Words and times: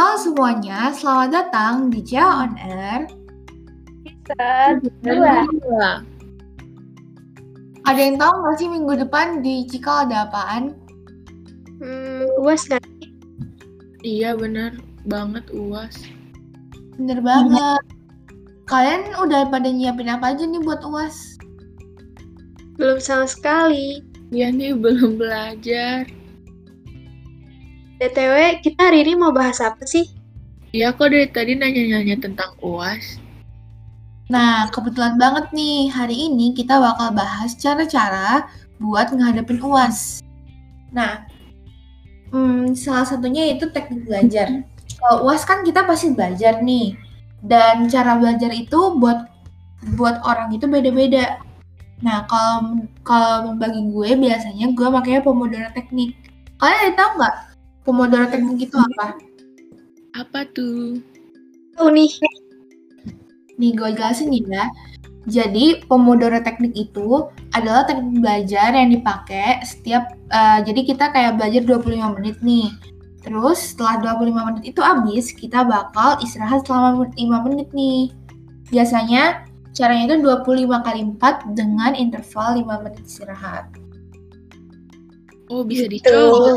Halo 0.00 0.16
semuanya, 0.16 0.96
selamat 0.96 1.28
datang 1.28 1.92
di 1.92 2.00
Jia 2.00 2.24
On 2.24 2.56
Air. 2.56 3.04
Episode 4.32 4.88
dua. 5.04 6.00
Ada 7.84 8.00
yang 8.00 8.16
tahu 8.16 8.32
nggak 8.32 8.56
sih 8.56 8.68
minggu 8.72 8.96
depan 8.96 9.44
di 9.44 9.68
Cikal 9.68 10.08
ada 10.08 10.24
apaan? 10.24 10.72
Hmm, 11.84 12.24
uas 12.40 12.64
kan? 12.64 12.80
Iya 14.00 14.40
bener 14.40 14.80
banget 15.04 15.44
uas. 15.52 15.92
Bener 16.96 17.20
banget. 17.20 17.84
Kalian 18.72 19.04
udah 19.20 19.52
pada 19.52 19.68
nyiapin 19.68 20.08
apa 20.08 20.32
aja 20.32 20.48
nih 20.48 20.64
buat 20.64 20.80
UAS? 20.80 21.36
Belum 22.80 22.96
sama 23.04 23.28
sekali. 23.28 24.00
Iya 24.32 24.48
nih 24.48 24.80
belum 24.80 25.20
belajar. 25.20 26.08
BTW, 28.00 28.64
kita 28.64 28.88
hari 28.88 29.04
ini 29.04 29.12
mau 29.12 29.28
bahas 29.28 29.60
apa 29.60 29.84
sih? 29.84 30.08
Iya 30.72 30.96
kok 30.96 31.12
dari 31.12 31.28
tadi 31.28 31.52
nanya-nanya 31.52 32.16
tentang 32.16 32.56
uas. 32.64 33.20
Nah, 34.32 34.72
kebetulan 34.72 35.20
banget 35.20 35.52
nih, 35.52 35.92
hari 35.92 36.16
ini 36.16 36.56
kita 36.56 36.80
bakal 36.80 37.12
bahas 37.12 37.52
cara-cara 37.60 38.48
buat 38.80 39.12
ngadepin 39.12 39.60
UAS. 39.60 40.24
Nah, 40.96 41.28
hmm, 42.32 42.72
salah 42.72 43.04
satunya 43.04 43.52
itu 43.52 43.68
teknik 43.68 44.08
belajar. 44.08 44.64
Kalau 44.96 45.28
UAS 45.28 45.44
kan 45.44 45.60
kita 45.60 45.84
pasti 45.84 46.16
belajar 46.16 46.64
nih. 46.64 46.96
Dan 47.44 47.84
cara 47.92 48.16
belajar 48.16 48.48
itu 48.48 48.96
buat 48.96 49.28
buat 50.00 50.24
orang 50.24 50.56
itu 50.56 50.64
beda-beda. 50.64 51.36
Nah, 52.00 52.24
kalau 52.32 52.80
kalau 53.04 53.60
bagi 53.60 53.92
gue 53.92 54.16
biasanya 54.16 54.72
gue 54.72 54.88
makanya 54.88 55.20
Pomodoro 55.20 55.68
teknik. 55.76 56.16
Kalian 56.56 56.80
ada 56.80 56.92
tahu 56.96 57.10
nggak 57.20 57.49
Pomodoro 57.82 58.28
teknik 58.28 58.68
itu 58.68 58.76
apa? 58.76 59.16
Apa 60.16 60.44
tuh? 60.52 61.00
Tahu 61.76 61.88
nih. 61.94 62.10
Nih 63.56 63.72
gue 63.76 63.90
jelasin 63.96 64.32
ya. 64.32 64.68
Jadi 65.28 65.84
Pomodoro 65.84 66.40
teknik 66.40 66.72
itu 66.76 67.28
adalah 67.52 67.84
teknik 67.84 68.20
belajar 68.24 68.72
yang 68.72 68.88
dipakai 68.88 69.60
setiap 69.64 70.16
uh, 70.32 70.64
jadi 70.64 70.80
kita 70.84 71.12
kayak 71.12 71.36
belajar 71.36 71.62
25 71.64 72.16
menit 72.20 72.36
nih. 72.40 72.68
Terus 73.20 73.76
setelah 73.76 74.16
25 74.16 74.48
menit 74.48 74.64
itu 74.64 74.80
habis, 74.80 75.28
kita 75.36 75.60
bakal 75.68 76.16
istirahat 76.24 76.64
selama 76.64 77.04
5 77.12 77.44
menit 77.48 77.68
nih. 77.76 78.08
Biasanya 78.72 79.44
caranya 79.76 80.16
itu 80.16 80.24
25 80.24 80.86
kali 80.86 81.00
4 81.20 81.52
dengan 81.52 81.92
interval 81.92 82.56
5 82.64 82.80
menit 82.80 83.04
istirahat. 83.04 83.68
Oh 85.52 85.66
bisa 85.66 85.84
Gitu. 85.84 86.00
dicoba. 86.00 86.56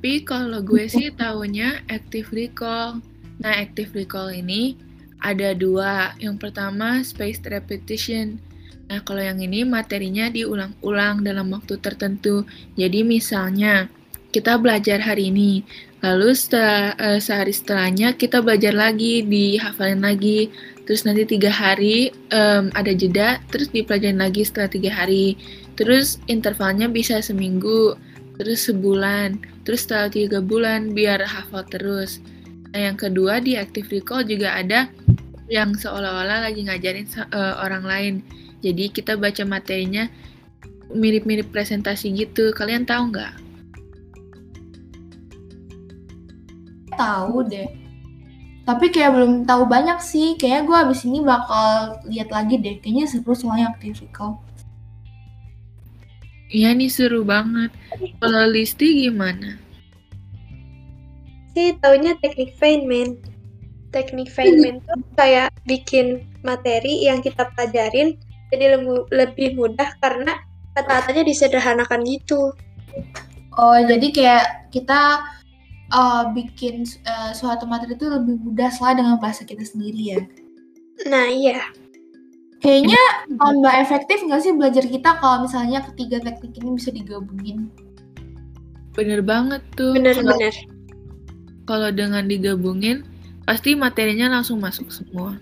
Tapi 0.00 0.24
kalau 0.24 0.64
gue 0.64 0.88
sih 0.88 1.12
taunya 1.12 1.84
active 1.92 2.32
recall. 2.32 3.04
Nah 3.36 3.52
active 3.52 3.92
recall 3.92 4.32
ini 4.32 4.72
ada 5.20 5.52
dua. 5.52 6.16
Yang 6.16 6.40
pertama 6.40 7.04
spaced 7.04 7.44
repetition. 7.44 8.40
Nah 8.88 9.04
kalau 9.04 9.20
yang 9.20 9.36
ini 9.44 9.60
materinya 9.68 10.32
diulang-ulang 10.32 11.20
dalam 11.20 11.52
waktu 11.52 11.76
tertentu. 11.84 12.48
Jadi 12.80 13.04
misalnya 13.04 13.92
kita 14.32 14.56
belajar 14.56 15.04
hari 15.04 15.28
ini, 15.28 15.68
lalu 16.00 16.32
setelah 16.32 16.96
eh, 16.96 17.20
sehari 17.20 17.52
setelahnya 17.52 18.16
kita 18.16 18.40
belajar 18.40 18.72
lagi, 18.72 19.20
dihafalin 19.20 20.00
lagi, 20.00 20.48
terus 20.88 21.04
nanti 21.04 21.28
tiga 21.28 21.52
hari 21.52 22.08
em, 22.32 22.72
ada 22.72 22.96
jeda, 22.96 23.36
terus 23.52 23.68
dipelajarin 23.68 24.16
lagi 24.16 24.48
setelah 24.48 24.72
tiga 24.72 24.96
hari, 24.96 25.36
terus 25.76 26.22
intervalnya 26.24 26.88
bisa 26.88 27.20
seminggu, 27.20 28.00
terus 28.40 28.72
sebulan, 28.72 29.36
terus 29.68 29.84
setelah 29.84 30.08
tiga 30.08 30.40
bulan 30.40 30.96
biar 30.96 31.20
hafal 31.20 31.60
terus. 31.68 32.24
Nah 32.72 32.88
yang 32.88 32.96
kedua 32.96 33.36
di 33.44 33.60
active 33.60 33.92
recall 33.92 34.24
juga 34.24 34.56
ada 34.56 34.88
yang 35.52 35.76
seolah-olah 35.76 36.48
lagi 36.48 36.64
ngajarin 36.64 37.04
eh, 37.12 37.54
orang 37.60 37.84
lain. 37.84 38.14
Jadi 38.64 38.88
kita 38.88 39.20
baca 39.20 39.44
materinya 39.44 40.08
mirip-mirip 40.96 41.52
presentasi 41.52 42.16
gitu. 42.16 42.56
Kalian 42.56 42.88
tahu 42.88 43.12
nggak? 43.12 43.34
Tahu 46.96 47.36
deh. 47.44 47.68
Tapi 48.64 48.86
kayak 48.88 49.20
belum 49.20 49.32
tahu 49.44 49.68
banyak 49.68 50.00
sih. 50.00 50.40
Kayaknya 50.40 50.62
gue 50.64 50.76
abis 50.88 51.00
ini 51.04 51.18
bakal 51.20 51.98
lihat 52.08 52.32
lagi 52.32 52.56
deh. 52.56 52.80
Kayaknya 52.80 53.04
seru 53.04 53.32
soalnya 53.36 53.74
active 53.74 54.00
recall. 54.00 54.40
Iya 56.50 56.74
nih 56.74 56.90
seru 56.90 57.22
banget. 57.22 57.70
Kalau 58.18 58.50
Listi 58.50 59.06
gimana? 59.06 59.54
Sih, 61.54 61.78
taunya 61.78 62.18
teknik 62.18 62.58
Feynman. 62.58 63.18
Teknik 63.94 64.30
Feynman 64.30 64.82
tuh 64.82 65.02
kayak 65.14 65.50
bikin 65.66 66.26
materi 66.42 67.06
yang 67.06 67.22
kita 67.22 67.50
pelajarin 67.54 68.18
jadi 68.50 68.78
lebih 69.14 69.54
mudah 69.54 69.94
karena 70.02 70.42
kata-katanya 70.74 71.22
disederhanakan 71.26 72.02
gitu. 72.06 72.54
Oh, 73.54 73.78
jadi 73.78 74.10
kayak 74.10 74.44
kita 74.74 75.22
uh, 75.94 76.30
bikin 76.34 76.86
uh, 77.06 77.30
suatu 77.34 77.66
materi 77.66 77.94
itu 77.94 78.06
lebih 78.06 78.42
mudah 78.42 78.70
lah 78.82 78.94
dengan 78.94 79.16
bahasa 79.22 79.46
kita 79.46 79.62
sendiri 79.62 80.18
ya. 80.18 80.20
Nah, 81.06 81.30
iya. 81.30 81.62
Kayaknya 82.60 83.02
tambah 83.40 83.72
efektif 83.72 84.20
nggak 84.20 84.40
sih 84.44 84.52
belajar 84.52 84.84
kita 84.84 85.16
kalau 85.16 85.48
misalnya 85.48 85.80
ketiga 85.92 86.20
teknik 86.20 86.52
ini 86.60 86.76
bisa 86.76 86.92
digabungin? 86.92 87.72
Bener 88.92 89.24
banget 89.24 89.64
tuh. 89.80 89.96
Bener-bener. 89.96 90.52
Kalau 91.64 91.88
dengan 91.88 92.28
digabungin, 92.28 93.08
pasti 93.48 93.72
materinya 93.72 94.28
langsung 94.28 94.60
masuk 94.60 94.92
semua. 94.92 95.40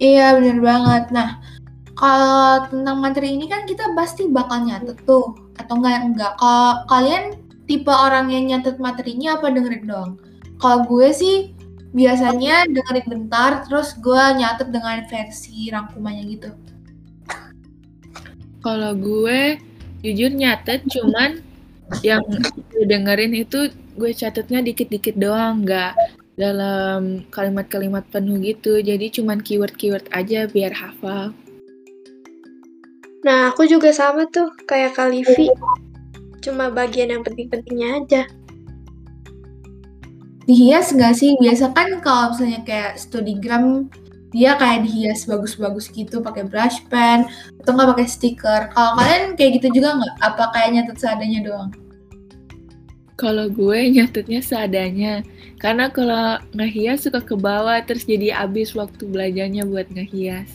Iya 0.00 0.40
bener 0.40 0.60
banget. 0.60 1.12
Nah 1.12 1.40
kalau 1.96 2.68
tentang 2.68 3.00
materi 3.00 3.32
ini 3.36 3.48
kan 3.48 3.64
kita 3.64 3.92
pasti 3.96 4.28
bakal 4.28 4.64
nyatet 4.64 4.96
tuh 5.08 5.36
atau 5.56 5.74
enggak 5.80 6.04
enggak. 6.04 6.32
Kalau 6.36 6.84
kalian 6.88 7.24
tipe 7.64 7.92
orang 7.92 8.28
yang 8.32 8.48
nyatet 8.52 8.76
materinya 8.80 9.36
apa 9.40 9.52
dengerin 9.52 9.84
doang? 9.88 10.12
Kalau 10.60 10.84
gue 10.88 11.08
sih 11.12 11.55
biasanya 11.96 12.68
dengerin 12.68 13.08
bentar 13.08 13.64
terus 13.64 13.96
gue 13.96 14.24
nyatet 14.36 14.68
dengan 14.68 15.00
versi 15.08 15.72
rangkumannya 15.72 16.24
gitu. 16.28 16.50
Kalau 18.60 18.92
gue 18.92 19.56
jujur 20.04 20.36
nyatet 20.36 20.84
cuman 20.92 21.40
yang 22.04 22.20
gue 22.28 22.84
dengerin 22.84 23.32
itu 23.32 23.72
gue 23.96 24.12
catetnya 24.12 24.60
dikit-dikit 24.60 25.16
doang, 25.16 25.64
nggak 25.64 25.96
dalam 26.36 27.24
kalimat-kalimat 27.32 28.04
penuh 28.12 28.36
gitu. 28.44 28.76
Jadi 28.84 29.08
cuman 29.08 29.40
keyword-keyword 29.40 30.04
aja 30.12 30.44
biar 30.52 30.76
hafal. 30.76 31.32
Nah, 33.24 33.50
aku 33.50 33.66
juga 33.66 33.90
sama 33.90 34.28
tuh, 34.30 34.52
kayak 34.70 34.94
Kalivi. 34.94 35.50
Cuma 36.44 36.70
bagian 36.70 37.10
yang 37.10 37.26
penting-pentingnya 37.26 37.88
aja. 38.04 38.22
Dihias 40.46 40.94
nggak 40.94 41.14
sih? 41.18 41.34
Biasa 41.42 41.74
kan 41.74 41.98
kalau 42.00 42.30
misalnya 42.30 42.62
kayak 42.62 43.02
studygram 43.02 43.90
dia 44.34 44.52
kayak 44.58 44.84
dihias 44.84 45.24
bagus-bagus 45.24 45.88
gitu 45.90 46.20
pakai 46.20 46.44
brush 46.44 46.82
pen 46.90 47.26
atau 47.62 47.70
nggak 47.74 47.96
pakai 47.96 48.06
stiker. 48.06 48.60
Kalau 48.70 48.94
kalian 48.98 49.34
kayak 49.34 49.62
gitu 49.62 49.80
juga 49.82 49.98
nggak? 49.98 50.14
Apa 50.22 50.44
kayak 50.54 50.68
nyatet 50.76 50.96
seadanya 51.02 51.40
doang? 51.42 51.70
Kalau 53.16 53.48
gue 53.48 53.78
nyatetnya 53.96 54.44
seadanya. 54.44 55.24
Karena 55.56 55.88
kalau 55.88 56.36
ngehias 56.52 57.08
suka 57.08 57.24
ke 57.24 57.32
bawah 57.32 57.80
terus 57.82 58.04
jadi 58.04 58.44
abis 58.44 58.76
waktu 58.76 59.08
belajarnya 59.08 59.66
buat 59.66 59.90
ngehias. 59.90 60.50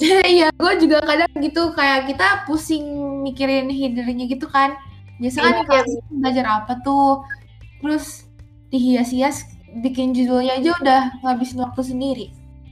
Iya, 0.24 0.48
gue 0.56 0.72
juga 0.80 1.04
kadang 1.04 1.28
gitu 1.44 1.76
kayak 1.76 2.08
kita 2.08 2.48
pusing 2.48 2.88
mikirin 3.20 3.68
headernya 3.68 4.32
gitu 4.32 4.48
kan. 4.48 4.72
Biasanya 5.20 5.60
kan 5.68 5.84
Iya. 5.84 6.00
belajar 6.08 6.46
apa 6.48 6.72
tuh, 6.80 7.20
terus 7.84 8.29
dihias-hias 8.70 9.46
bikin 9.82 10.14
judulnya 10.14 10.58
aja 10.58 10.70
udah 10.82 11.02
ngabisin 11.22 11.62
waktu 11.62 11.82
sendiri. 11.82 12.26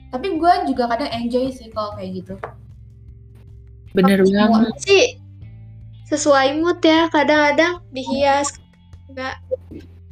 Tapi 0.09 0.35
gue 0.41 0.53
juga 0.67 0.89
kadang 0.89 1.11
enjoy 1.13 1.53
sih 1.53 1.69
kalau 1.71 1.93
kayak 1.95 2.23
gitu. 2.23 2.35
Bener 3.93 4.25
banget. 4.25 4.73
Sih, 4.81 5.05
sesuai 6.09 6.59
mood 6.59 6.81
ya. 6.81 7.07
Kadang-kadang 7.13 7.85
dihias. 7.93 8.57
Enggak. 9.11 9.37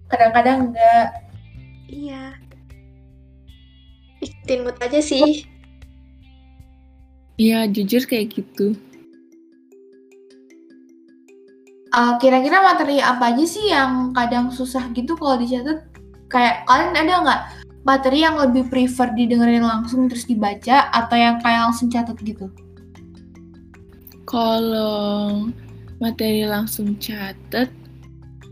Kadang-kadang 0.08 0.72
enggak. 0.72 1.08
Iya. 1.90 2.24
Ikutin 4.22 4.60
mood 4.66 4.78
aja 4.82 5.00
sih. 5.02 5.46
Iya, 7.38 7.70
jujur 7.70 8.06
kayak 8.06 8.34
gitu. 8.34 8.74
Uh, 11.98 12.14
kira-kira 12.22 12.62
materi 12.62 13.02
apa 13.02 13.34
aja 13.34 13.42
sih 13.42 13.74
yang 13.74 14.14
kadang 14.14 14.54
susah 14.54 14.86
gitu 14.94 15.18
kalau 15.18 15.42
dicatat? 15.42 15.82
Kayak 16.30 16.62
kalian 16.70 16.94
ada 16.94 17.14
nggak 17.26 17.42
materi 17.82 18.22
yang 18.22 18.38
lebih 18.38 18.70
prefer 18.70 19.10
didengerin 19.18 19.66
langsung 19.66 20.06
terus 20.06 20.30
dibaca 20.30 20.94
atau 20.94 21.18
yang 21.18 21.42
kayak 21.42 21.66
langsung 21.66 21.90
catat 21.90 22.14
gitu? 22.22 22.54
Kalau 24.30 25.50
materi 25.98 26.46
langsung 26.46 27.02
catet, 27.02 27.74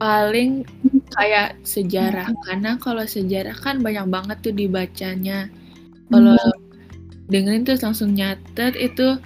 paling 0.01 0.65
kayak 1.13 1.61
sejarah. 1.61 2.33
Karena 2.49 2.81
kalau 2.81 3.05
sejarah 3.05 3.53
kan 3.53 3.77
banyak 3.77 4.09
banget 4.09 4.37
tuh 4.41 4.57
dibacanya. 4.57 5.53
Kalau 6.09 6.33
dengerin 7.29 7.61
terus 7.61 7.85
langsung 7.85 8.17
nyatet 8.17 8.73
itu 8.73 9.21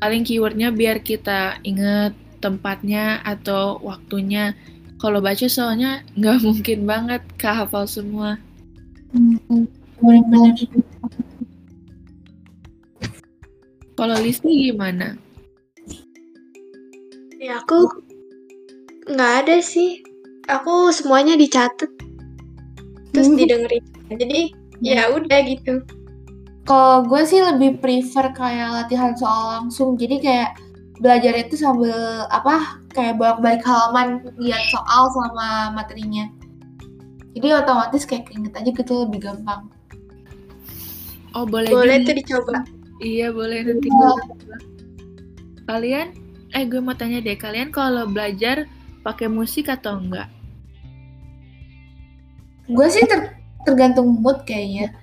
paling 0.00 0.24
keywordnya 0.24 0.72
biar 0.72 1.04
kita 1.04 1.60
inget 1.60 2.16
tempatnya 2.40 3.20
atau 3.22 3.78
waktunya 3.80 4.56
kalau 5.00 5.20
baca 5.20 5.46
soalnya 5.46 6.00
nggak 6.16 6.40
mungkin 6.46 6.78
banget 6.84 7.22
kehafal 7.36 7.84
semua 7.84 8.36
Hmm, 9.10 9.66
benar-benar. 9.98 10.54
kalau 13.94 14.16
Listi 14.18 14.70
gimana 14.70 15.18
Ya 17.40 17.56
aku 17.58 17.88
nggak 19.08 19.32
ada 19.42 19.64
sih. 19.64 20.04
Aku 20.44 20.92
semuanya 20.92 21.40
dicatat 21.40 21.88
terus 23.10 23.32
Hmm. 23.32 23.40
didengerin. 23.40 23.84
Jadi 24.12 24.40
ya 24.84 25.08
udah 25.08 25.40
gitu. 25.48 25.80
Kalau 26.62 27.02
gue 27.08 27.22
sih 27.24 27.40
lebih 27.40 27.80
prefer 27.80 28.30
kayak 28.36 28.84
latihan 28.84 29.16
soal 29.16 29.56
langsung. 29.56 29.96
Jadi 29.96 30.20
kayak 30.20 30.52
belajar 31.00 31.32
itu 31.34 31.56
sambil 31.56 31.96
apa 32.28 32.76
kayak 32.92 33.16
bolak-balik 33.16 33.64
halaman 33.64 34.20
lihat 34.36 34.60
soal 34.68 35.08
sama 35.10 35.72
materinya. 35.72 36.28
Jadi 37.32 37.46
otomatis 37.56 38.04
kayak 38.04 38.28
keinget 38.28 38.52
aja 38.52 38.70
gitu 38.70 38.94
lebih 39.08 39.24
gampang. 39.24 39.70
oh 41.32 41.46
boleh, 41.46 41.70
Boleh 41.70 42.02
juga. 42.02 42.06
tuh 42.10 42.14
dicoba. 42.18 42.52
iya 43.00 43.30
boleh 43.30 43.62
nanti 43.64 43.88
coba. 43.88 44.18
kalian 45.64 46.10
eh 46.50 46.66
gue 46.66 46.82
mau 46.82 46.92
tanya 46.92 47.22
deh 47.22 47.38
kalian 47.38 47.70
kalau 47.70 48.04
belajar 48.10 48.66
pakai 49.00 49.30
musik 49.30 49.70
atau 49.70 49.96
enggak 49.96 50.26
Gue 52.66 52.86
sih 52.86 53.02
ter- 53.06 53.34
tergantung 53.66 54.22
mood 54.22 54.42
kayaknya. 54.42 54.94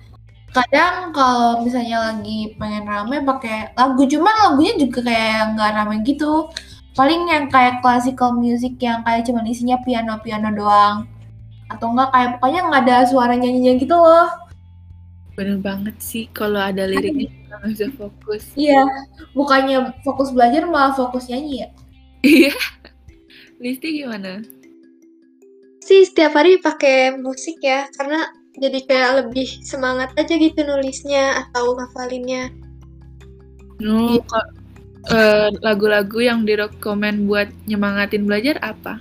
Kadang 0.48 1.12
kalau 1.12 1.60
misalnya 1.62 2.10
lagi 2.10 2.56
pengen 2.56 2.88
rame 2.88 3.20
pakai 3.22 3.76
lagu, 3.76 4.02
cuman 4.08 4.34
lagunya 4.48 4.74
juga 4.80 4.98
kayak 5.04 5.54
nggak 5.54 5.70
rame 5.76 5.96
gitu. 6.02 6.48
Paling 6.96 7.28
yang 7.30 7.46
kayak 7.52 7.78
classical 7.84 8.34
music 8.34 8.74
yang 8.82 9.04
kayak 9.06 9.22
cuman 9.28 9.46
isinya 9.46 9.76
piano-piano 9.84 10.48
doang. 10.56 11.06
Atau 11.68 11.92
enggak 11.92 12.10
kayak 12.16 12.30
pokoknya 12.40 12.60
nggak 12.66 12.82
ada 12.88 12.96
suara 13.06 13.34
nyanyinya 13.36 13.72
gitu 13.78 13.96
loh. 13.96 14.28
bener 15.38 15.62
banget 15.62 15.94
sih 16.02 16.26
kalau 16.34 16.58
ada 16.58 16.82
liriknya 16.82 17.30
nggak 17.46 17.62
bisa 17.70 17.86
fokus 17.94 18.42
Iya, 18.58 18.82
bukannya 19.38 19.94
fokus 20.02 20.34
belajar 20.34 20.66
malah 20.66 20.90
fokus 20.98 21.30
nyanyi 21.30 21.62
ya. 21.62 21.68
iya 22.26 22.54
Listi 23.62 24.02
gimana 24.02 24.42
Sih 25.78 26.04
setiap 26.04 26.34
hari 26.34 26.58
pakai 26.58 27.16
musik 27.16 27.62
ya 27.62 27.86
karena 27.94 28.26
jadi 28.58 28.78
kayak 28.84 29.10
lebih 29.24 29.48
semangat 29.62 30.10
aja 30.18 30.34
gitu 30.34 30.60
nulisnya 30.66 31.46
atau 31.46 31.78
ngafalinnya. 31.78 32.50
No, 33.78 34.18
kok 34.26 34.46
eh, 35.14 35.48
lagu-lagu 35.62 36.18
yang 36.18 36.42
direkomend 36.42 37.30
buat 37.30 37.48
nyemangatin 37.70 38.26
belajar 38.26 38.58
apa? 38.60 38.98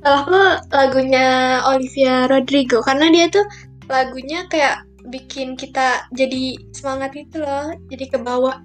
Salah 0.00 0.24
aku 0.24 0.38
lagunya 0.72 1.60
Olivia 1.68 2.24
Rodrigo 2.24 2.80
karena 2.80 3.12
dia 3.12 3.26
tuh 3.28 3.44
lagunya 3.90 4.48
kayak 4.48 4.86
bikin 5.12 5.58
kita 5.58 6.08
jadi 6.16 6.56
semangat 6.72 7.12
itu 7.18 7.42
loh, 7.42 7.74
jadi 7.92 8.04
ke 8.08 8.18
bawah. 8.22 8.62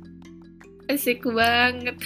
Asik 0.87 1.25
banget. 1.25 1.97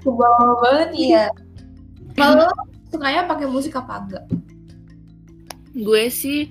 Kebawa 0.00 0.56
banget 0.62 0.90
iya. 0.96 1.26
Kalau 2.20 2.48
sukanya 2.88 3.26
pakai 3.26 3.46
musik 3.50 3.76
apa 3.76 4.06
enggak? 4.06 4.24
Gue 5.74 6.10
sih 6.10 6.50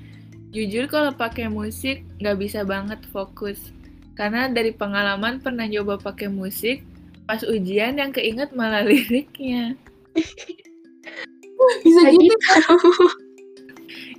jujur 0.50 0.90
kalau 0.90 1.14
pakai 1.14 1.52
musik 1.52 2.04
nggak 2.20 2.38
bisa 2.40 2.64
banget 2.64 3.00
fokus. 3.12 3.72
Karena 4.16 4.52
dari 4.52 4.76
pengalaman 4.76 5.40
pernah 5.40 5.64
coba 5.68 5.96
pakai 6.12 6.28
musik, 6.28 6.84
pas 7.24 7.40
ujian 7.46 7.96
yang 7.96 8.12
keinget 8.12 8.52
malah 8.52 8.84
liriknya. 8.90 9.76
Bisa 11.84 12.02
gitu. 12.16 12.28
gitu. 12.28 12.92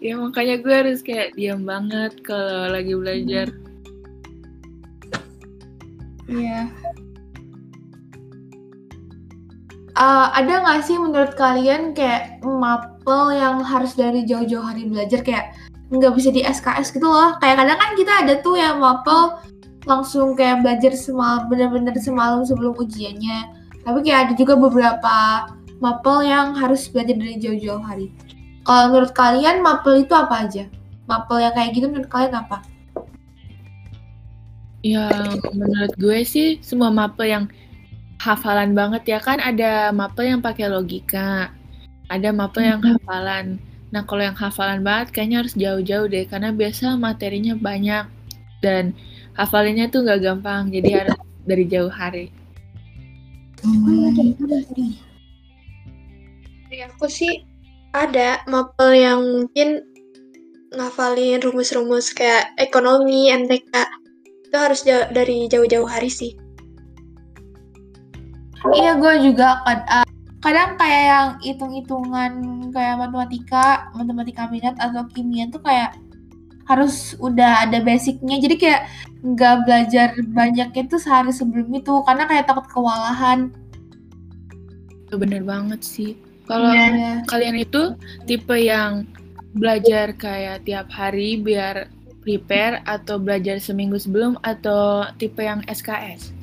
Ya 0.00 0.16
makanya 0.16 0.56
gue 0.64 0.72
harus 0.72 1.04
kayak 1.04 1.36
diam 1.36 1.68
banget 1.68 2.24
kalau 2.24 2.72
lagi 2.72 2.96
belajar. 2.96 3.52
Iya. 6.24 6.72
Eh, 10.00 10.26
ada 10.32 10.64
nggak 10.64 10.80
sih 10.88 10.96
menurut 10.96 11.36
kalian 11.36 11.92
kayak 11.92 12.40
mapel 12.40 13.36
yang 13.36 13.60
harus 13.60 13.92
dari 13.92 14.24
jauh-jauh 14.24 14.64
hari 14.64 14.88
belajar 14.88 15.20
kayak 15.20 15.52
nggak 15.92 16.16
bisa 16.16 16.32
di 16.32 16.40
SKS 16.40 16.96
gitu 16.96 17.04
loh? 17.04 17.36
Kayak 17.36 17.60
kadang 17.60 17.78
kan 17.84 17.90
kita 18.00 18.12
ada 18.24 18.34
tuh 18.40 18.56
yang 18.56 18.80
mapel 18.80 19.36
langsung 19.84 20.32
kayak 20.32 20.64
belajar 20.64 20.96
semalam 20.96 21.52
bener-bener 21.52 21.92
semalam 22.00 22.40
sebelum 22.48 22.80
ujiannya. 22.80 23.52
Tapi 23.84 23.98
kayak 24.00 24.20
ada 24.24 24.32
juga 24.40 24.56
beberapa 24.56 25.16
mapel 25.84 26.24
yang 26.24 26.56
harus 26.56 26.88
belajar 26.88 27.20
dari 27.20 27.36
jauh-jauh 27.36 27.84
hari. 27.84 28.08
Kalau 28.64 28.96
menurut 28.96 29.12
kalian 29.12 29.60
mapel 29.60 30.00
itu 30.00 30.16
apa 30.16 30.48
aja? 30.48 30.64
Mapel 31.12 31.44
yang 31.44 31.52
kayak 31.52 31.76
gitu 31.76 31.92
menurut 31.92 32.08
kalian 32.08 32.40
apa? 32.40 32.64
Ya 34.80 35.12
menurut 35.52 35.92
gue 36.00 36.24
sih 36.24 36.56
semua 36.64 36.88
mapel 36.88 37.28
yang 37.28 37.44
hafalan 38.20 38.76
banget 38.76 39.16
ya 39.16 39.18
kan 39.18 39.40
ada 39.40 39.88
mapel 39.96 40.28
yang 40.28 40.44
pakai 40.44 40.68
logika, 40.68 41.48
ada 42.12 42.28
mapel 42.36 42.68
yang 42.68 42.84
hafalan. 42.84 43.56
Nah 43.88 44.04
kalau 44.04 44.22
yang 44.28 44.36
hafalan 44.36 44.84
banget 44.84 45.16
kayaknya 45.16 45.40
harus 45.40 45.56
jauh-jauh 45.56 46.04
deh 46.04 46.28
karena 46.28 46.52
biasa 46.52 47.00
materinya 47.00 47.56
banyak 47.56 48.04
dan 48.60 48.92
hafalinnya 49.40 49.88
tuh 49.88 50.04
nggak 50.04 50.20
gampang 50.20 50.68
jadi 50.68 50.90
harus 51.00 51.16
dari 51.48 51.64
jauh 51.64 51.88
hari. 51.88 52.28
Dari 56.68 56.78
aku 56.84 57.08
sih 57.08 57.40
ada 57.96 58.44
mapel 58.44 59.00
yang 59.00 59.20
mungkin 59.24 59.80
ngafalin 60.76 61.42
rumus-rumus 61.42 62.12
kayak 62.14 62.52
ekonomi, 62.60 63.32
MTK. 63.32 63.74
Itu 64.46 64.56
harus 64.60 64.84
jauh- 64.86 65.08
dari 65.10 65.48
jauh-jauh 65.50 65.88
hari 65.88 66.12
sih. 66.12 66.36
Iya, 68.68 69.00
gue 69.00 69.32
juga 69.32 69.64
kad- 69.64 69.88
ah, 69.88 70.04
kadang 70.44 70.76
kayak 70.76 71.04
yang 71.08 71.28
hitung-hitungan 71.40 72.32
kayak 72.72 72.96
matematika, 73.00 73.88
matematika 73.96 74.48
minat 74.52 74.76
atau 74.76 75.08
kimia 75.08 75.48
tuh 75.48 75.64
kayak 75.64 75.96
harus 76.68 77.16
udah 77.18 77.66
ada 77.66 77.80
basicnya. 77.80 78.36
Jadi 78.36 78.56
kayak 78.60 78.82
nggak 79.24 79.56
belajar 79.66 80.08
banyak 80.32 80.70
itu 80.76 80.96
sehari 81.00 81.32
sebelum 81.32 81.72
itu 81.72 81.92
karena 82.04 82.24
kayak 82.28 82.46
takut 82.46 82.68
kewalahan. 82.68 83.50
Itu 85.08 85.16
bener 85.18 85.42
banget 85.42 85.80
sih. 85.82 86.14
Kalau 86.46 86.70
Iya. 86.70 87.24
kalian 87.26 87.56
itu 87.58 87.94
tipe 88.26 88.54
yang 88.54 89.06
belajar 89.56 90.14
kayak 90.14 90.62
tiap 90.62 90.86
hari 90.94 91.40
biar 91.42 91.90
prepare 92.22 92.84
atau 92.86 93.18
belajar 93.18 93.58
seminggu 93.58 93.98
sebelum 93.98 94.38
atau 94.44 95.08
tipe 95.18 95.42
yang 95.42 95.64
SKS? 95.66 96.39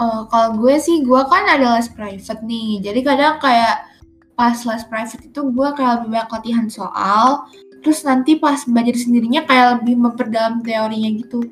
Oh, 0.00 0.24
kalau 0.32 0.56
gue 0.56 0.80
sih, 0.80 1.04
gue 1.04 1.22
kan 1.28 1.44
ada 1.44 1.76
les 1.76 1.92
private 1.92 2.40
nih. 2.48 2.80
Jadi 2.80 3.00
kadang 3.04 3.36
kayak 3.36 3.84
pas 4.32 4.56
les 4.56 4.84
private 4.88 5.28
itu 5.28 5.40
gue 5.52 5.68
kayak 5.76 5.92
lebih 6.00 6.08
banyak 6.16 6.30
latihan 6.32 6.66
soal. 6.72 7.44
Terus 7.84 8.00
nanti 8.08 8.40
pas 8.40 8.64
belajar 8.64 8.96
sendirinya 8.96 9.44
kayak 9.44 9.84
lebih 9.84 10.00
memperdalam 10.00 10.64
teorinya 10.64 11.12
gitu. 11.20 11.44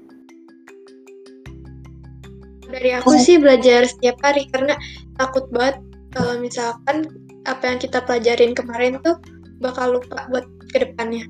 Dari 2.73 2.97
aku 2.97 3.21
sih 3.21 3.37
belajar 3.37 3.85
setiap 3.85 4.17
hari 4.25 4.49
karena 4.49 4.77
takut 5.21 5.45
banget 5.53 5.85
kalau 6.13 6.41
misalkan 6.41 7.05
apa 7.45 7.65
yang 7.69 7.79
kita 7.81 8.01
pelajarin 8.05 8.53
kemarin 8.57 8.97
tuh 9.05 9.21
bakal 9.61 10.01
lupa 10.01 10.25
buat 10.33 10.49
ke 10.73 10.89
depannya. 10.89 11.29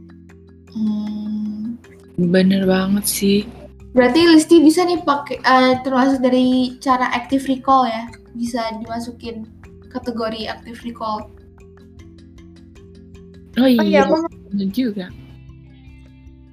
Hmm. 0.71 1.79
Bener 2.19 2.67
banget 2.67 3.07
sih. 3.07 3.47
Berarti 3.97 4.21
Listi 4.29 4.61
bisa 4.61 4.85
nih 4.85 5.01
pakai 5.03 5.41
eh, 5.41 5.75
termasuk 5.83 6.21
dari 6.21 6.77
cara 6.79 7.09
active 7.13 7.45
recall 7.49 7.89
ya. 7.89 8.05
Bisa 8.37 8.61
dimasukin 8.81 9.49
kategori 9.89 10.47
active 10.47 10.79
recall. 10.85 11.33
Oh 13.59 13.67
Oh 13.79 13.83
iya, 13.83 13.83
iya, 13.83 14.01
aku 14.07 14.17
bener 14.53 14.71
juga. 14.71 15.07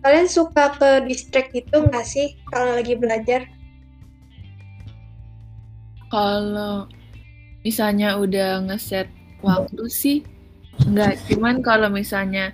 kalian 0.05 0.29
suka 0.29 0.69
ke 0.77 0.89
distract 1.09 1.49
gitu 1.53 1.81
nggak 1.89 2.05
sih 2.05 2.37
kalau 2.49 2.77
lagi 2.77 2.93
belajar? 2.93 3.49
Kalau 6.13 6.85
misalnya 7.65 8.15
udah 8.21 8.61
ngeset 8.69 9.09
waktu 9.41 9.83
sih 9.89 10.17
enggak 10.85 11.17
cuman 11.29 11.65
kalau 11.65 11.89
misalnya 11.89 12.53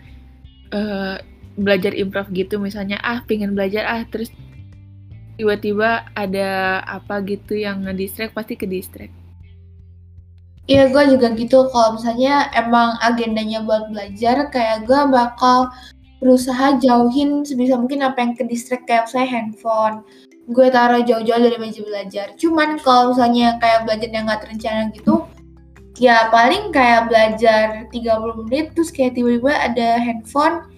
eh, 0.72 1.20
belajar 1.60 1.92
improv 1.92 2.32
gitu 2.32 2.56
misalnya 2.64 2.96
ah 3.04 3.20
pingin 3.28 3.52
belajar 3.52 3.84
ah 3.84 4.02
terus 4.08 4.32
tiba-tiba 5.42 6.06
ada 6.14 6.80
apa 6.86 7.26
gitu 7.26 7.58
yang 7.58 7.82
ngedistract 7.82 8.38
pasti 8.38 8.54
ke 8.54 8.70
distract 8.70 9.22
Iya, 10.70 10.94
gue 10.94 11.18
juga 11.18 11.34
gitu. 11.34 11.68
Kalau 11.74 11.98
misalnya 11.98 12.48
emang 12.54 12.96
agendanya 13.02 13.66
buat 13.66 13.90
belajar, 13.90 14.48
kayak 14.54 14.86
gue 14.86 15.02
bakal 15.10 15.74
berusaha 16.22 16.78
jauhin 16.78 17.42
sebisa 17.42 17.76
mungkin 17.76 18.06
apa 18.06 18.22
yang 18.22 18.38
ke 18.38 18.46
distract 18.46 18.86
kayak 18.86 19.10
saya 19.10 19.26
handphone. 19.26 20.06
Gue 20.54 20.70
taruh 20.70 21.02
jauh-jauh 21.02 21.42
dari 21.42 21.58
meja 21.58 21.82
belajar. 21.82 22.38
Cuman 22.38 22.78
kalau 22.86 23.12
misalnya 23.12 23.58
kayak 23.58 23.90
belajar 23.90 24.10
yang 24.14 24.30
nggak 24.30 24.42
terencana 24.48 24.82
gitu, 24.94 25.26
ya 25.98 26.30
paling 26.30 26.70
kayak 26.70 27.10
belajar 27.10 27.90
30 27.90 28.40
menit 28.46 28.72
terus 28.78 28.94
kayak 28.94 29.18
tiba-tiba 29.18 29.52
ada 29.52 29.98
handphone. 29.98 30.72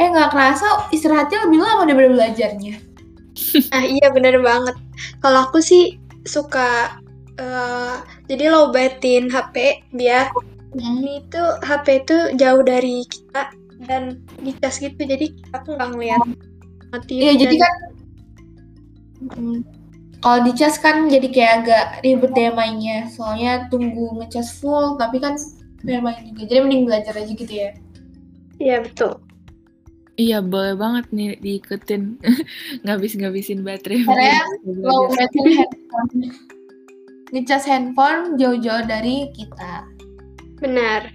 Eh 0.00 0.06
nggak 0.06 0.32
kerasa 0.32 0.86
istirahatnya 0.94 1.50
lebih 1.50 1.60
lama 1.60 1.82
daripada 1.84 2.08
belajarnya. 2.14 2.74
Nah 3.72 3.82
iya 3.94 4.06
bener 4.16 4.34
banget. 4.48 4.76
Kalau 5.22 5.38
aku 5.48 5.58
sih 5.70 5.82
suka 6.26 6.98
eh, 7.40 7.94
jadi 8.30 8.44
lobatin 8.54 9.22
HP 9.32 9.56
biar 9.98 10.26
Hmm. 10.76 11.08
ini 11.08 11.24
tuh 11.32 11.56
HP 11.64 11.86
itu 12.04 12.16
jauh 12.40 12.60
dari 12.60 13.00
kita 13.08 13.48
dan 13.88 14.02
dicas 14.44 14.76
gitu 14.84 15.00
jadi 15.12 15.24
kita 15.32 15.56
tuh 15.64 15.72
nggak 15.76 15.88
ngeliat 15.96 16.22
notif 16.92 17.22
Iya, 17.22 17.32
jadi 17.42 17.54
kan 17.62 17.74
mm, 19.20 19.56
kalau 20.24 20.38
dicas 20.48 20.76
kan 20.84 20.96
jadi 21.14 21.28
kayak 21.34 21.52
agak 21.62 21.84
ribet 22.04 22.32
deh 22.38 22.50
mainnya. 22.58 22.98
Soalnya 23.14 23.52
tunggu 23.72 24.04
ngecas 24.18 24.48
full, 24.60 24.96
tapi 25.00 25.16
kan 25.24 25.34
biar 25.86 26.00
main 26.04 26.20
juga. 26.32 26.42
Jadi 26.50 26.60
mending 26.64 26.84
belajar 26.88 27.14
aja 27.20 27.32
gitu 27.42 27.54
ya. 27.64 27.70
iya 28.60 28.80
betul 28.84 29.20
Iya, 30.16 30.40
boleh 30.40 30.74
banget 30.80 31.12
nih 31.12 31.36
diikutin. 31.44 32.16
Ngabis-ngabisin 32.84 33.60
baterai. 33.60 34.04
Karena 34.04 34.40
Low 34.64 35.12
battery 35.12 35.60
handphone. 35.60 36.32
Ngecas 37.36 37.64
handphone 37.68 38.40
jauh-jauh 38.40 38.84
dari 38.88 39.28
kita. 39.36 39.84
benar 40.56 41.12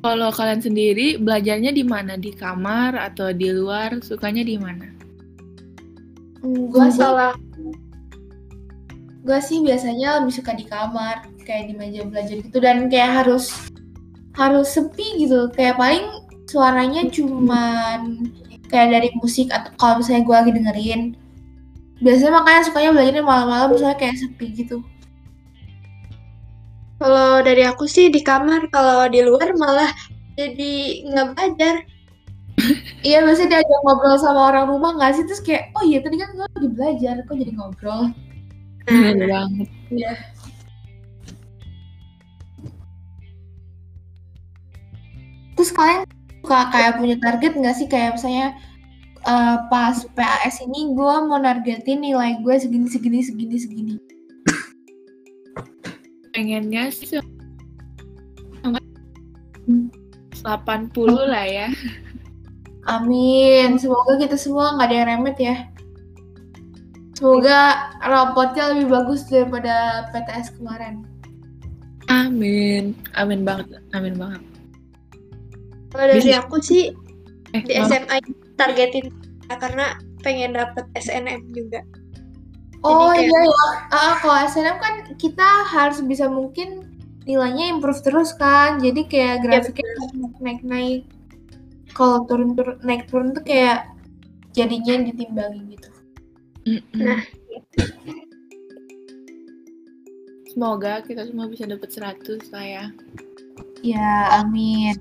Kalau 0.00 0.32
kalian 0.32 0.64
sendiri 0.64 1.20
belajarnya 1.20 1.76
di 1.76 1.84
mana? 1.84 2.16
Di 2.16 2.32
kamar 2.32 2.96
atau 2.96 3.36
di 3.36 3.52
luar? 3.52 4.00
Sukanya 4.00 4.40
di 4.40 4.56
mana? 4.56 4.88
Hmm, 6.40 6.72
gue 6.72 6.88
sih, 6.88 7.04
gua 9.20 9.38
sih 9.44 9.60
biasanya 9.60 10.24
lebih 10.24 10.40
suka 10.40 10.56
di 10.56 10.64
kamar, 10.64 11.28
kayak 11.44 11.68
di 11.68 11.74
meja 11.76 12.00
belajar 12.08 12.40
gitu 12.40 12.58
dan 12.64 12.88
kayak 12.88 13.24
harus 13.24 13.52
harus 14.40 14.72
sepi 14.72 15.20
gitu. 15.20 15.52
Kayak 15.52 15.76
paling 15.76 16.04
suaranya 16.48 17.04
cuman 17.12 18.24
kayak 18.72 18.88
dari 18.96 19.08
musik 19.20 19.52
atau 19.52 19.70
kalau 19.76 20.00
misalnya 20.00 20.24
gue 20.24 20.36
lagi 20.40 20.52
dengerin. 20.56 21.02
Biasanya 22.00 22.32
makanya 22.40 22.60
sukanya 22.64 22.90
belajarnya 22.96 23.24
malam-malam 23.24 23.68
misalnya 23.76 23.98
kayak 24.00 24.16
sepi 24.16 24.46
gitu. 24.56 24.80
kalau 27.00 27.40
dari 27.40 27.64
aku 27.64 27.88
sih 27.88 28.12
di 28.12 28.20
kamar 28.20 28.68
kalau 28.68 29.08
di 29.08 29.24
luar 29.24 29.56
malah 29.56 29.88
jadi 30.36 30.72
nggak 31.08 31.28
belajar 31.32 31.74
Iya 33.08 33.24
biasanya 33.24 33.56
diajak 33.56 33.80
ngobrol 33.88 34.20
sama 34.20 34.52
orang 34.52 34.68
rumah 34.68 34.92
nggak 34.92 35.16
sih 35.16 35.24
terus 35.24 35.40
kayak 35.40 35.72
oh 35.72 35.80
iya 35.80 36.04
tadi 36.04 36.20
kan 36.20 36.28
gue 36.36 36.44
lagi 36.44 36.68
belajar 36.68 37.14
kok 37.24 37.36
jadi 37.40 37.52
ngobrol. 37.56 38.12
Bener 38.84 39.16
nah, 39.16 39.48
banget. 39.48 39.68
Terus 45.70 45.86
kalian 45.86 46.02
suka 46.42 46.60
kayak 46.74 46.98
punya 46.98 47.16
target 47.22 47.52
nggak 47.54 47.76
sih 47.78 47.86
kayak 47.86 48.18
misalnya 48.18 48.58
eh, 49.22 49.56
pas 49.70 50.02
PAS 50.18 50.58
ini 50.66 50.98
gue 50.98 51.14
mau 51.30 51.38
nargetin 51.38 52.02
nilai 52.02 52.42
gue 52.42 52.58
segini 52.58 52.90
segini 52.90 53.22
segini 53.22 53.54
segini. 53.54 53.94
Pengennya 56.34 56.90
sih 56.90 57.06
se- 57.06 57.22
80 60.42 61.30
lah 61.30 61.46
ya. 61.46 61.70
Amin. 62.90 63.78
Semoga 63.78 64.18
kita 64.18 64.34
semua 64.34 64.74
nggak 64.74 64.90
ada 64.90 64.96
yang 64.98 65.08
remet 65.22 65.38
ya. 65.38 65.70
Semoga 67.14 67.94
rapotnya 68.02 68.74
lebih 68.74 68.90
bagus 68.90 69.22
daripada 69.30 70.10
PTS 70.10 70.50
kemarin. 70.58 71.06
Amin. 72.10 72.98
Amin 73.14 73.46
banget. 73.46 73.78
Amin 73.94 74.18
banget. 74.18 74.49
Kalau 75.90 76.04
dari 76.06 76.22
Bisa- 76.22 76.40
aku 76.40 76.56
sih 76.58 76.94
Eh, 77.50 77.62
di 77.66 77.74
maaf. 77.76 77.90
SMA 77.90 78.16
targetin 78.54 79.10
karena 79.50 79.86
pengen 80.22 80.54
dapet 80.54 80.86
SNM 80.94 81.50
juga 81.50 81.82
Oh 82.80 83.12
kayak- 83.12 83.28
iya 83.28 83.40
ya. 83.44 83.64
Ah, 83.92 84.14
kalau 84.22 84.40
SNM 84.40 84.78
kan 84.78 84.94
kita 85.20 85.48
harus 85.68 86.00
bisa 86.00 86.32
mungkin 86.32 86.88
nilainya 87.28 87.68
improve 87.68 88.00
terus 88.00 88.32
kan. 88.32 88.80
Jadi 88.80 89.04
kayak 89.04 89.44
grafiknya 89.44 89.84
naik-naik. 90.40 91.04
Kalau 91.92 92.24
turun-turun 92.24 92.80
naik 92.80 93.04
turun 93.12 93.36
tuh 93.36 93.44
kayak 93.44 93.84
jadinya 94.56 94.96
ditimbangi 95.04 95.76
gitu. 95.76 95.90
Mm-mm. 96.64 97.04
Nah. 97.04 97.20
Semoga 100.48 101.04
kita 101.04 101.28
semua 101.28 101.46
bisa 101.46 101.68
dapat 101.68 101.92
100 101.92 102.48
lah 102.48 102.64
ya. 102.64 102.84
Ya, 103.84 104.40
amin. 104.40 104.96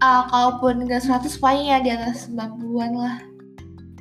Ah, 0.00 0.24
kalaupun 0.28 0.88
nggak 0.88 1.04
100 1.04 1.36
paling 1.36 1.68
ya 1.68 1.78
di 1.78 1.92
atas 1.92 2.28
90-an 2.32 2.92
lah. 2.96 3.16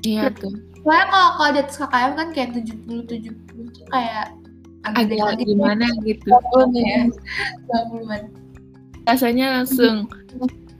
Iya 0.02 0.32
tuh. 0.32 0.56
Soalnya 0.80 1.06
kalau 1.12 1.30
kalau 1.36 1.50
di 1.52 1.60
atas 1.60 1.76
KKM 1.76 2.12
kan 2.16 2.28
kayak 2.32 2.50
70 2.56 3.04
70 3.04 3.36
tuh 3.68 3.86
kayak 3.92 4.32
Agak 4.88 5.20
lagi. 5.20 5.44
gimana 5.44 5.84
gitu. 6.08 6.24
90 6.32 6.88
ya. 6.88 7.04
90-an. 7.68 8.22
Rasanya 9.04 9.46
langsung 9.60 10.08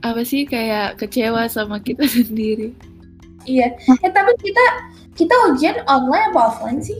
apa 0.00 0.24
sih 0.24 0.48
kayak 0.48 0.96
kecewa 0.96 1.44
sama 1.52 1.76
kita 1.78 2.08
sendiri. 2.24 2.72
Iya. 3.44 3.76
Eh 4.00 4.10
tapi 4.10 4.32
kita 4.40 4.64
kita 5.12 5.34
ujian 5.52 5.84
online 5.84 6.32
apa 6.32 6.40
offline 6.48 6.80
sih? 6.80 6.96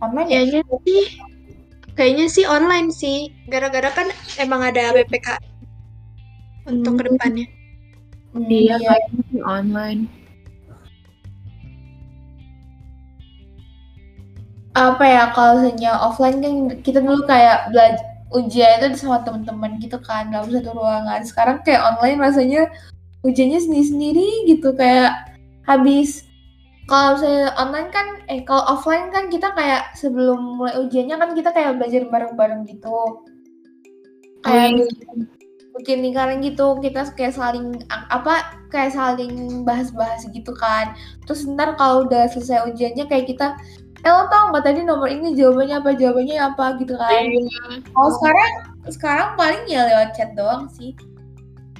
Online 0.00 0.24
ya? 0.24 0.40
kayaknya 0.40 0.60
sih 0.86 1.02
kayaknya 1.92 2.26
sih 2.30 2.44
online 2.46 2.88
sih 2.88 3.16
gara-gara 3.50 3.90
kan 3.92 4.08
emang 4.38 4.62
ada 4.62 4.94
BPK 4.94 5.34
untuk 6.68 6.92
Hmm. 6.94 7.00
ke 7.00 7.04
depannya 7.08 7.46
Hmm, 8.36 8.44
Iya, 8.44 8.76
kayaknya 8.76 9.40
online. 9.40 10.00
Apa 14.76 15.02
ya 15.02 15.22
kalau 15.32 15.64
misalnya 15.64 15.96
offline 15.96 16.38
kan 16.44 16.54
kita 16.84 17.00
dulu 17.00 17.24
kayak 17.24 17.72
belajar 17.72 18.04
ujian 18.30 18.84
itu 18.84 19.00
sama 19.00 19.24
teman-teman 19.24 19.80
gitu 19.80 19.96
kan 19.98 20.28
dalam 20.28 20.52
satu 20.52 20.76
ruangan. 20.76 21.24
Sekarang 21.24 21.64
kayak 21.64 21.82
online 21.96 22.20
rasanya 22.20 22.68
ujiannya 23.24 23.58
sendiri-sendiri 23.64 24.46
gitu 24.46 24.76
kayak 24.76 25.34
habis 25.66 26.28
kalau 26.86 27.16
saya 27.20 27.52
online 27.56 27.88
kan 27.90 28.06
eh 28.28 28.44
kalau 28.44 28.64
offline 28.76 29.08
kan 29.08 29.32
kita 29.32 29.50
kayak 29.56 29.92
sebelum 29.96 30.60
mulai 30.60 30.78
ujiannya 30.84 31.16
kan 31.16 31.32
kita 31.32 31.50
kayak 31.50 31.80
belajar 31.80 32.04
bareng-bareng 32.06 32.68
gitu. 32.68 33.24
Kayak 34.44 34.84
iya. 34.84 35.37
Bikin 35.78 36.02
lingkaran 36.02 36.42
gitu 36.42 36.82
kita 36.82 37.06
kayak 37.14 37.38
saling 37.38 37.78
apa 38.10 38.58
kayak 38.74 38.92
saling 38.92 39.62
bahas-bahas 39.62 40.26
gitu 40.34 40.50
kan. 40.58 40.92
Terus 41.24 41.46
ntar 41.46 41.78
kalau 41.78 42.04
udah 42.04 42.26
selesai 42.28 42.66
ujiannya 42.74 43.06
kayak 43.06 43.30
kita 43.30 43.54
eh 44.06 44.12
lo 44.14 44.30
tau 44.30 44.54
nggak 44.54 44.62
tadi 44.62 44.86
nomor 44.86 45.10
ini 45.10 45.34
jawabannya 45.34 45.82
apa 45.82 45.90
jawabannya 45.94 46.36
apa? 46.38 46.66
gitu 46.82 46.94
kan. 46.98 47.10
Iya. 47.10 47.62
kalau 47.94 48.10
sekarang 48.14 48.52
sekarang 48.90 49.28
paling 49.38 49.62
ya 49.70 49.86
lewat 49.86 50.08
chat 50.18 50.30
doang 50.34 50.66
sih. 50.74 50.92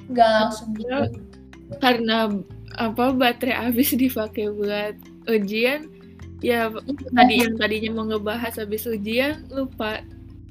Nggak 0.07 0.29
langsung 0.31 0.69
gitu. 0.79 0.95
Karena 1.83 2.31
apa 2.79 3.03
baterai 3.11 3.69
habis 3.69 3.91
dipakai 3.99 4.47
buat 4.47 4.95
ujian 5.27 5.91
ya 6.39 6.71
tadi 7.11 7.43
yang 7.43 7.59
tadinya 7.59 7.91
mau 7.99 8.05
ngebahas 8.07 8.63
habis 8.63 8.87
ujian 8.87 9.43
lupa. 9.51 9.99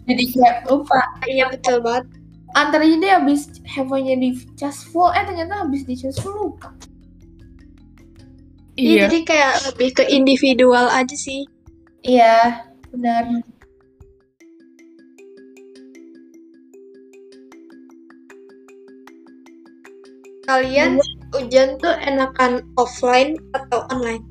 Jadi 0.04 0.24
kayak 0.36 0.68
lupa. 0.68 1.00
Iya 1.24 1.52
betul 1.52 1.84
banget 1.84 2.17
antar 2.56 2.80
aja 2.80 2.96
deh 2.96 3.12
habis 3.12 3.50
handphonenya 3.68 4.16
di 4.16 4.30
cas 4.56 4.86
full. 4.88 5.10
Eh 5.12 5.24
ternyata 5.26 5.66
habis 5.66 5.84
di 5.84 5.94
cas 5.98 6.16
full 6.20 6.36
lupa. 6.36 6.72
Iya, 8.78 8.86
iya 8.86 9.00
jadi 9.10 9.18
kayak 9.26 9.54
lebih 9.72 9.88
ke 9.98 10.04
individual 10.06 10.86
aja 10.86 11.16
sih. 11.18 11.42
Iya 12.06 12.62
benar. 12.94 13.26
Kalian 20.48 20.96
ujian 21.36 21.76
tuh 21.76 21.92
enakan 22.06 22.64
offline 22.80 23.36
atau 23.52 23.84
online? 23.92 24.24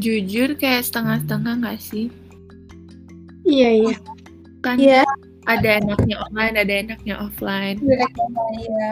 Jujur 0.00 0.56
kayak 0.56 0.88
setengah-setengah 0.88 1.60
nggak 1.60 1.80
sih? 1.82 2.08
Iya 3.44 3.68
iya. 3.74 3.96
Kan 4.64 4.80
iya 4.80 5.04
ada 5.58 5.70
enaknya 5.82 6.16
online 6.30 6.54
ada 6.54 6.74
enaknya 6.86 7.14
offline 7.18 7.76
online, 7.82 8.58
iya. 8.60 8.90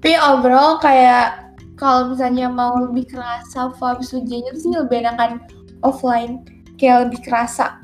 Tapi 0.00 0.20
overall 0.20 0.80
kayak 0.80 1.56
kalau 1.80 2.12
misalnya 2.12 2.52
mau 2.52 2.76
lebih 2.76 3.08
kerasa 3.08 3.72
vibes 3.72 4.12
ujiannya 4.12 4.50
tuh 4.52 4.62
sih 4.62 4.72
lebih 4.76 4.96
enakan 5.00 5.40
offline 5.80 6.44
kayak 6.76 7.08
lebih 7.08 7.20
kerasa 7.24 7.80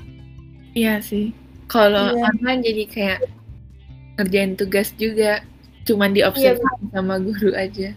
Iya 0.75 1.03
sih. 1.03 1.35
Kalau 1.67 2.15
Iya. 2.15 2.31
online 2.31 2.61
jadi 2.63 2.85
kayak 2.87 3.21
ngerjain 4.19 4.55
tugas 4.55 4.95
juga, 4.95 5.43
cuman 5.87 6.15
diobservasi 6.15 6.95
sama 6.95 7.19
guru 7.19 7.51
aja. 7.55 7.95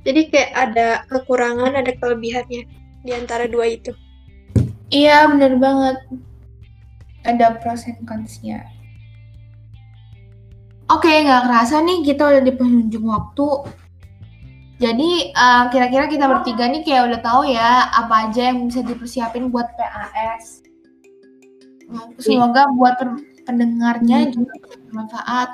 Jadi 0.00 0.20
kayak 0.32 0.52
ada 0.56 0.88
kekurangan, 1.12 1.76
ada 1.76 1.92
kelebihannya 1.96 2.64
di 3.04 3.10
antara 3.12 3.44
dua 3.48 3.68
itu. 3.68 3.92
Iya 4.90 5.26
bener 5.30 5.56
banget. 5.56 5.96
Ada 7.24 7.58
pros 7.62 7.86
and 7.86 8.02
cons-nya. 8.04 8.66
Oke 10.90 11.06
nggak 11.06 11.46
kerasa 11.46 11.80
nih 11.86 12.02
kita 12.02 12.22
udah 12.26 12.42
di 12.42 12.52
penghujung 12.54 13.06
waktu. 13.06 13.48
Jadi 14.80 15.10
eh, 15.30 15.64
kira-kira 15.70 16.10
kita 16.10 16.26
bertiga 16.26 16.66
nih 16.66 16.82
kayak 16.82 17.14
udah 17.14 17.20
tahu 17.22 17.42
ya 17.46 17.88
apa 17.94 18.28
aja 18.28 18.50
yang 18.50 18.66
bisa 18.66 18.80
dipersiapin 18.82 19.52
buat 19.52 19.70
PAS 19.76 20.70
semoga 22.18 22.66
buat 22.78 22.94
pendengarnya 23.46 24.30
juga 24.30 24.54
bermanfaat. 24.86 25.48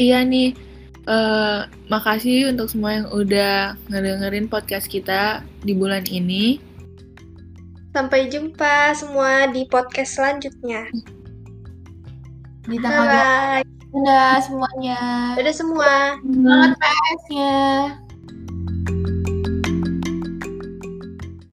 Iya 0.00 0.24
nih, 0.24 0.56
eh, 1.04 1.60
makasih 1.92 2.48
untuk 2.54 2.72
semua 2.72 3.02
yang 3.02 3.08
udah 3.12 3.76
ngedengerin 3.92 4.48
podcast 4.48 4.88
kita 4.88 5.44
di 5.66 5.76
bulan 5.76 6.06
ini. 6.08 6.69
Sampai 7.90 8.30
jumpa 8.30 8.94
semua 8.94 9.50
di 9.50 9.66
podcast 9.66 10.18
selanjutnya. 10.18 10.86
di 12.70 12.78
tanggal 12.78 13.08
Bye. 13.08 13.66
Dadah 13.90 14.38
semuanya 14.46 15.00
Dadah 15.34 15.54
semua. 15.56 16.14
semangat 16.22 16.70
PS-nya 16.78 17.58